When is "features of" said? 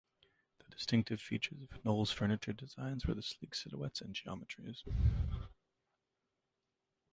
1.21-1.85